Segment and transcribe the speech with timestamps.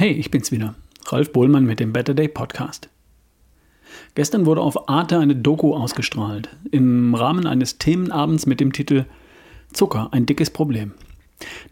[0.00, 0.76] Hey, ich bin's wieder,
[1.06, 2.88] Ralf Bohlmann mit dem Better Day Podcast.
[4.14, 9.06] Gestern wurde auf Arte eine Doku ausgestrahlt, im Rahmen eines Themenabends mit dem Titel
[9.72, 10.92] Zucker, ein dickes Problem.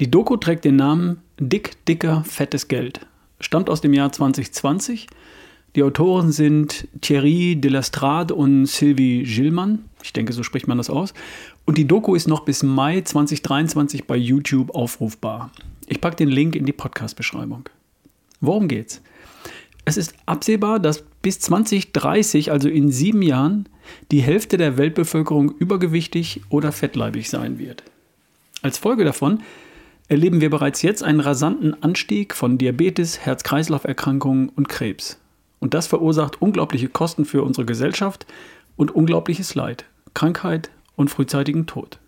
[0.00, 3.00] Die Doku trägt den Namen Dick, dicker, fettes Geld,
[3.40, 5.06] stammt aus dem Jahr 2020.
[5.76, 9.84] Die Autoren sind Thierry Delastrade und Sylvie Gillmann.
[10.02, 11.12] Ich denke, so spricht man das aus.
[11.66, 15.50] Und die Doku ist noch bis Mai 2023 bei YouTube aufrufbar.
[15.88, 17.68] Ich packe den Link in die Podcast-Beschreibung.
[18.40, 19.02] Worum geht's?
[19.84, 23.68] Es ist absehbar, dass bis 2030, also in sieben Jahren,
[24.10, 27.82] die Hälfte der Weltbevölkerung übergewichtig oder fettleibig sein wird.
[28.62, 29.42] Als Folge davon
[30.08, 35.18] erleben wir bereits jetzt einen rasanten Anstieg von Diabetes, Herz-Kreislauf-Erkrankungen und Krebs.
[35.60, 38.26] Und das verursacht unglaubliche Kosten für unsere Gesellschaft
[38.76, 41.98] und unglaubliches Leid, Krankheit und frühzeitigen Tod.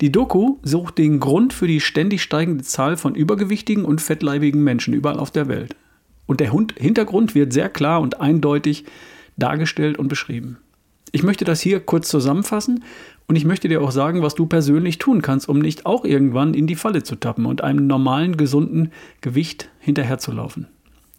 [0.00, 4.94] Die Doku sucht den Grund für die ständig steigende Zahl von übergewichtigen und fettleibigen Menschen
[4.94, 5.76] überall auf der Welt.
[6.26, 8.84] Und der Hintergrund wird sehr klar und eindeutig
[9.36, 10.58] dargestellt und beschrieben.
[11.12, 12.84] Ich möchte das hier kurz zusammenfassen
[13.26, 16.54] und ich möchte dir auch sagen, was du persönlich tun kannst, um nicht auch irgendwann
[16.54, 20.68] in die Falle zu tappen und einem normalen, gesunden Gewicht hinterherzulaufen.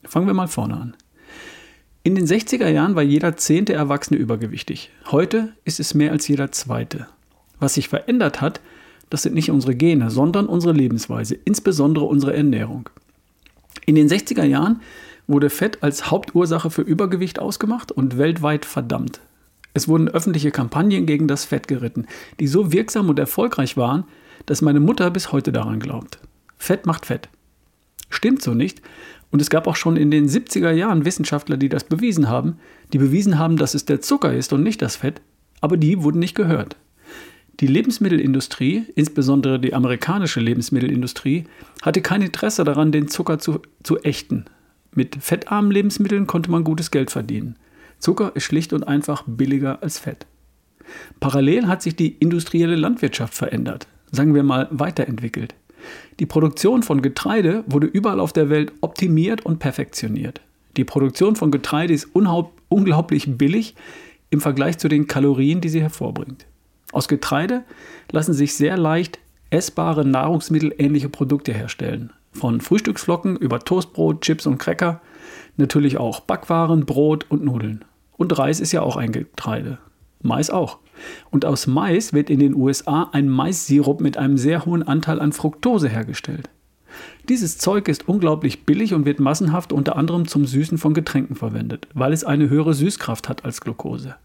[0.05, 0.95] Fangen wir mal vorne an.
[2.03, 4.91] In den 60er Jahren war jeder zehnte Erwachsene übergewichtig.
[5.11, 7.07] Heute ist es mehr als jeder zweite.
[7.61, 8.59] Was sich verändert hat,
[9.11, 12.89] das sind nicht unsere Gene, sondern unsere Lebensweise, insbesondere unsere Ernährung.
[13.85, 14.81] In den 60er Jahren
[15.27, 19.21] wurde Fett als Hauptursache für Übergewicht ausgemacht und weltweit verdammt.
[19.73, 22.07] Es wurden öffentliche Kampagnen gegen das Fett geritten,
[22.39, 24.05] die so wirksam und erfolgreich waren,
[24.47, 26.19] dass meine Mutter bis heute daran glaubt.
[26.57, 27.29] Fett macht Fett.
[28.09, 28.81] Stimmt so nicht.
[29.29, 32.57] Und es gab auch schon in den 70er Jahren Wissenschaftler, die das bewiesen haben,
[32.91, 35.21] die bewiesen haben, dass es der Zucker ist und nicht das Fett,
[35.61, 36.75] aber die wurden nicht gehört.
[37.61, 41.43] Die Lebensmittelindustrie, insbesondere die amerikanische Lebensmittelindustrie,
[41.83, 44.45] hatte kein Interesse daran, den Zucker zu, zu ächten.
[44.95, 47.55] Mit fettarmen Lebensmitteln konnte man gutes Geld verdienen.
[47.99, 50.25] Zucker ist schlicht und einfach billiger als Fett.
[51.19, 55.53] Parallel hat sich die industrielle Landwirtschaft verändert, sagen wir mal weiterentwickelt.
[56.19, 60.41] Die Produktion von Getreide wurde überall auf der Welt optimiert und perfektioniert.
[60.77, 62.09] Die Produktion von Getreide ist
[62.69, 63.75] unglaublich billig
[64.31, 66.47] im Vergleich zu den Kalorien, die sie hervorbringt.
[66.91, 67.63] Aus Getreide
[68.11, 69.19] lassen sich sehr leicht
[69.49, 72.11] essbare nahrungsmittelähnliche Produkte herstellen.
[72.31, 75.01] Von Frühstücksflocken über Toastbrot, Chips und Cracker,
[75.57, 77.83] natürlich auch Backwaren, Brot und Nudeln.
[78.17, 79.79] Und Reis ist ja auch ein Getreide.
[80.21, 80.79] Mais auch.
[81.29, 85.33] Und aus Mais wird in den USA ein Maissirup mit einem sehr hohen Anteil an
[85.33, 86.49] Fructose hergestellt.
[87.29, 91.87] Dieses Zeug ist unglaublich billig und wird massenhaft unter anderem zum Süßen von Getränken verwendet,
[91.93, 94.15] weil es eine höhere Süßkraft hat als Glucose.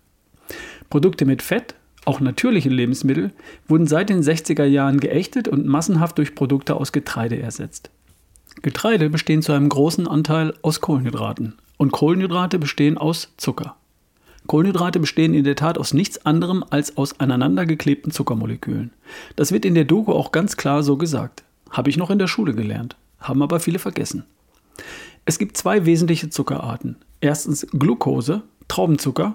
[0.91, 1.75] Produkte mit Fett
[2.07, 3.33] auch natürliche Lebensmittel,
[3.69, 7.91] wurden seit den 60er Jahren geächtet und massenhaft durch Produkte aus Getreide ersetzt.
[8.63, 13.77] Getreide bestehen zu einem großen Anteil aus Kohlenhydraten und Kohlenhydrate bestehen aus Zucker.
[14.47, 18.93] Kohlenhydrate bestehen in der Tat aus nichts anderem als aus aneinandergeklebten Zuckermolekülen.
[19.35, 21.43] Das wird in der Doku auch ganz klar so gesagt.
[21.71, 24.25] Habe ich noch in der Schule gelernt, haben aber viele vergessen.
[25.25, 26.97] Es gibt zwei wesentliche Zuckerarten.
[27.21, 29.35] Erstens Glucose, Traubenzucker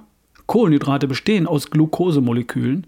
[0.51, 2.85] Kohlenhydrate bestehen aus Glukosemolekülen.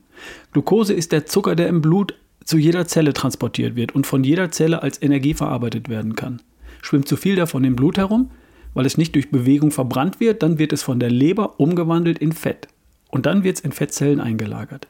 [0.51, 2.13] Glucose ist der Zucker, der im Blut
[2.43, 6.41] zu jeder Zelle transportiert wird und von jeder Zelle als Energie verarbeitet werden kann.
[6.81, 8.31] Schwimmt zu viel davon im Blut herum,
[8.73, 12.33] weil es nicht durch Bewegung verbrannt wird, dann wird es von der Leber umgewandelt in
[12.33, 12.67] Fett
[13.11, 14.89] und dann wird es in Fettzellen eingelagert.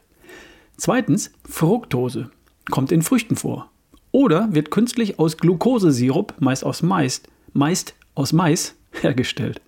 [0.76, 2.28] Zweitens, Fructose
[2.72, 3.70] kommt in Früchten vor
[4.10, 9.60] oder wird künstlich aus Glukosesirup, meist aus Mais, meist aus Mais hergestellt.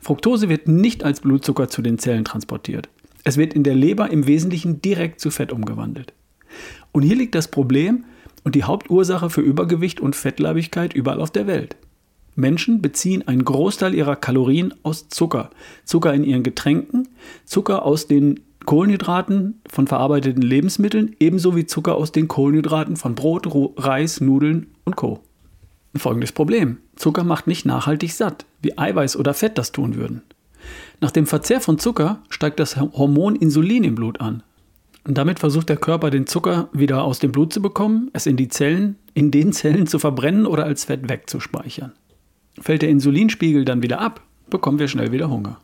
[0.00, 2.88] Fructose wird nicht als Blutzucker zu den Zellen transportiert.
[3.24, 6.12] Es wird in der Leber im Wesentlichen direkt zu Fett umgewandelt.
[6.92, 8.04] Und hier liegt das Problem
[8.44, 11.76] und die Hauptursache für Übergewicht und Fettleibigkeit überall auf der Welt.
[12.36, 15.50] Menschen beziehen einen Großteil ihrer Kalorien aus Zucker.
[15.84, 17.08] Zucker in ihren Getränken,
[17.44, 23.48] Zucker aus den Kohlenhydraten von verarbeiteten Lebensmitteln, ebenso wie Zucker aus den Kohlenhydraten von Brot,
[23.76, 25.20] Reis, Nudeln und Co.
[25.96, 26.78] Folgendes Problem.
[26.94, 30.22] Zucker macht nicht nachhaltig satt, wie Eiweiß oder Fett das tun würden.
[31.00, 34.42] Nach dem Verzehr von Zucker steigt das Hormon Insulin im Blut an.
[35.06, 38.36] Und damit versucht der Körper den Zucker wieder aus dem Blut zu bekommen, es in
[38.36, 41.92] die Zellen, in den Zellen zu verbrennen oder als Fett wegzuspeichern.
[42.60, 44.20] Fällt der Insulinspiegel dann wieder ab,
[44.50, 45.60] bekommen wir schnell wieder Hunger.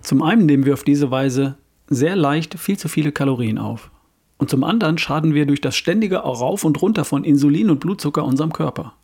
[0.00, 1.56] Zum einen nehmen wir auf diese Weise
[1.90, 3.90] sehr leicht viel zu viele Kalorien auf.
[4.38, 8.24] Und zum anderen schaden wir durch das ständige Rauf und Runter von Insulin und Blutzucker
[8.24, 8.94] unserem Körper.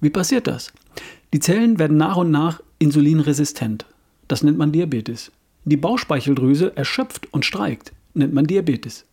[0.00, 0.72] Wie passiert das?
[1.36, 3.84] Die Zellen werden nach und nach insulinresistent.
[4.26, 5.30] Das nennt man Diabetes.
[5.66, 9.04] Die Bauchspeicheldrüse erschöpft und streikt, nennt man Diabetes.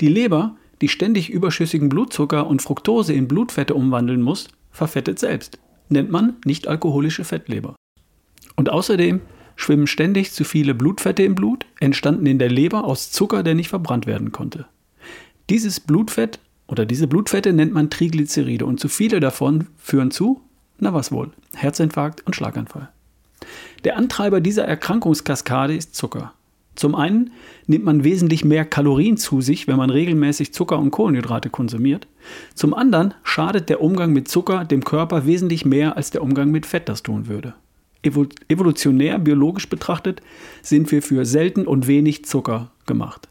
[0.00, 6.10] Die Leber, die ständig überschüssigen Blutzucker und Fructose in Blutfette umwandeln muss, verfettet selbst, nennt
[6.10, 7.76] man nicht alkoholische Fettleber.
[8.56, 9.20] Und außerdem
[9.54, 13.68] schwimmen ständig zu viele Blutfette im Blut, entstanden in der Leber aus Zucker, der nicht
[13.68, 14.66] verbrannt werden konnte.
[15.48, 20.42] Dieses Blutfett oder diese Blutfette nennt man Triglyceride und zu viele davon führen zu,
[20.80, 22.88] na was wohl, Herzinfarkt und Schlaganfall.
[23.84, 26.32] Der Antreiber dieser Erkrankungskaskade ist Zucker.
[26.76, 27.32] Zum einen
[27.66, 32.06] nimmt man wesentlich mehr Kalorien zu sich, wenn man regelmäßig Zucker und Kohlenhydrate konsumiert.
[32.54, 36.66] Zum anderen schadet der Umgang mit Zucker dem Körper wesentlich mehr, als der Umgang mit
[36.66, 37.54] Fett das tun würde.
[38.02, 40.22] Evolutionär, biologisch betrachtet,
[40.62, 43.28] sind wir für selten und wenig Zucker gemacht.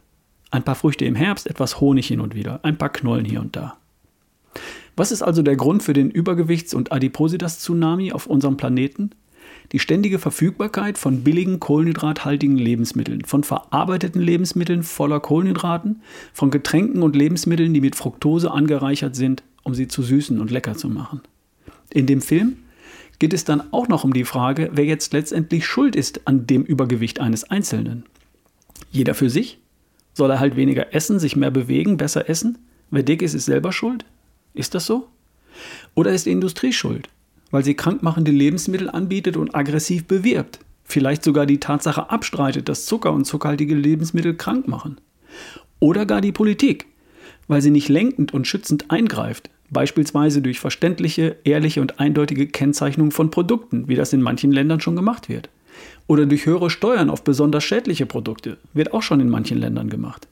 [0.52, 3.56] Ein paar Früchte im Herbst, etwas Honig hin und wieder, ein paar Knollen hier und
[3.56, 3.78] da.
[5.00, 9.12] Was ist also der Grund für den Übergewichts- und Adipositas-Tsunami auf unserem Planeten?
[9.72, 16.02] Die ständige Verfügbarkeit von billigen kohlenhydrathaltigen Lebensmitteln, von verarbeiteten Lebensmitteln voller Kohlenhydraten,
[16.34, 20.76] von Getränken und Lebensmitteln, die mit Fructose angereichert sind, um sie zu süßen und lecker
[20.76, 21.22] zu machen.
[21.92, 22.58] In dem Film
[23.20, 26.64] geht es dann auch noch um die Frage, wer jetzt letztendlich schuld ist an dem
[26.64, 28.04] Übergewicht eines Einzelnen.
[28.92, 29.60] Jeder für sich?
[30.14, 32.58] Soll er halt weniger essen, sich mehr bewegen, besser essen?
[32.92, 34.04] Wer dick ist, ist selber schuld?
[34.60, 35.08] Ist das so?
[35.96, 37.10] Oder ist die Industrie schuld?
[37.52, 40.60] weil sie krankmachende Lebensmittel anbietet und aggressiv bewirbt.
[40.84, 45.00] Vielleicht sogar die Tatsache abstreitet, dass Zucker und zuckerhaltige Lebensmittel krank machen.
[45.80, 46.88] Oder gar die Politik,
[47.48, 53.30] weil sie nicht lenkend und schützend eingreift, beispielsweise durch verständliche, ehrliche und eindeutige Kennzeichnung von
[53.32, 55.50] Produkten, wie das in manchen Ländern schon gemacht wird.
[56.08, 60.28] Oder durch höhere Steuern auf besonders schädliche Produkte, wird auch schon in manchen Ländern gemacht.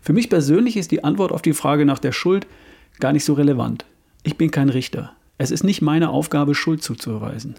[0.00, 2.46] Für mich persönlich ist die Antwort auf die Frage nach der Schuld
[3.02, 3.84] gar nicht so relevant.
[4.22, 5.12] Ich bin kein Richter.
[5.36, 7.56] Es ist nicht meine Aufgabe, Schuld zuzuweisen.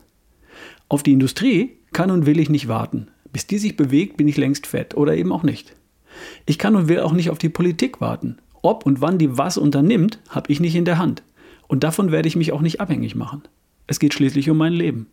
[0.88, 3.10] Auf die Industrie kann und will ich nicht warten.
[3.34, 5.76] Bis die sich bewegt, bin ich längst fett oder eben auch nicht.
[6.46, 8.38] Ich kann und will auch nicht auf die Politik warten.
[8.62, 11.24] Ob und wann die was unternimmt, habe ich nicht in der Hand.
[11.68, 13.42] Und davon werde ich mich auch nicht abhängig machen.
[13.86, 15.08] Es geht schließlich um mein Leben.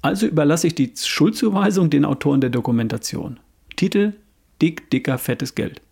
[0.00, 3.40] Also überlasse ich die Schuldzuweisung den Autoren der Dokumentation.
[3.74, 4.12] Titel
[4.62, 5.82] Dick, dicker, fettes Geld.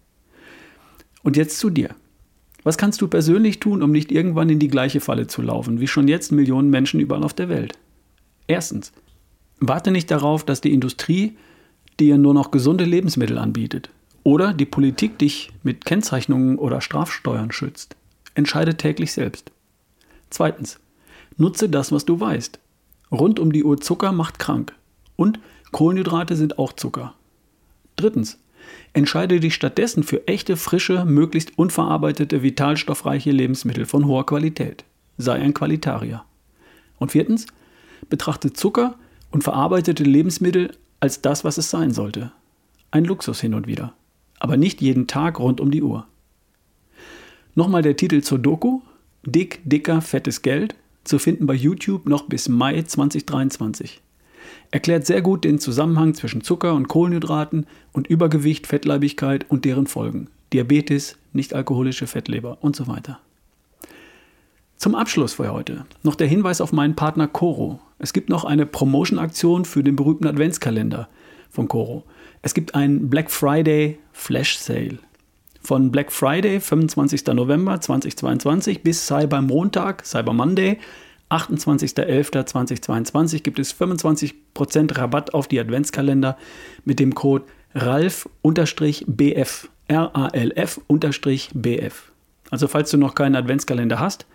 [1.24, 1.96] Und jetzt zu dir.
[2.64, 5.86] Was kannst du persönlich tun, um nicht irgendwann in die gleiche Falle zu laufen, wie
[5.86, 7.78] schon jetzt Millionen Menschen überall auf der Welt?
[8.46, 8.92] Erstens,
[9.60, 11.36] warte nicht darauf, dass die Industrie
[12.00, 13.90] dir nur noch gesunde Lebensmittel anbietet
[14.22, 17.96] oder die Politik dich mit Kennzeichnungen oder Strafsteuern schützt.
[18.34, 19.52] Entscheide täglich selbst.
[20.30, 20.80] Zweitens,
[21.36, 22.58] nutze das, was du weißt.
[23.12, 24.74] Rund um die Uhr Zucker macht krank
[25.16, 25.38] und
[25.70, 27.14] Kohlenhydrate sind auch Zucker.
[27.96, 28.38] Drittens,
[28.92, 34.84] Entscheide dich stattdessen für echte, frische, möglichst unverarbeitete, vitalstoffreiche Lebensmittel von hoher Qualität.
[35.18, 36.24] Sei ein Qualitarier.
[36.98, 37.46] Und viertens,
[38.08, 38.96] betrachte Zucker
[39.30, 42.32] und verarbeitete Lebensmittel als das, was es sein sollte.
[42.90, 43.94] Ein Luxus hin und wieder.
[44.38, 46.06] Aber nicht jeden Tag rund um die Uhr.
[47.56, 48.80] Nochmal der Titel zur Doku.
[49.24, 50.76] Dick, dicker, fettes Geld.
[51.02, 54.03] Zu finden bei YouTube noch bis Mai 2023
[54.70, 60.28] erklärt sehr gut den Zusammenhang zwischen Zucker und Kohlenhydraten und Übergewicht, Fettleibigkeit und deren Folgen.
[60.52, 63.18] Diabetes, nicht-alkoholische Fettleber und so weiter.
[64.76, 67.80] Zum Abschluss für heute noch der Hinweis auf meinen Partner Coro.
[67.98, 71.08] Es gibt noch eine Promotion-Aktion für den berühmten Adventskalender
[71.50, 72.04] von Coro.
[72.42, 74.98] Es gibt einen Black Friday Flash Sale.
[75.62, 77.26] Von Black Friday, 25.
[77.28, 80.78] November 2022 bis Cyber Montag, Cyber Monday,
[81.30, 86.36] 28.11.2022 gibt es 25% Rabatt auf die Adventskalender
[86.84, 89.68] mit dem Code RALF-BF.
[89.86, 91.32] R-A-L-F-BF.
[92.50, 94.26] Also falls du noch keinen Adventskalender hast,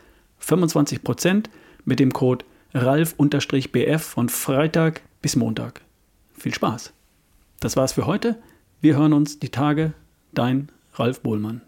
[0.44, 1.46] 25%
[1.86, 5.82] mit dem Code RALF-BF von Freitag bis Montag.
[6.38, 6.94] Viel Spaß.
[7.60, 8.38] Das war's für heute.
[8.82, 9.94] Wir hören uns die Tage.
[10.34, 11.62] Dein Ralf Bohlmann.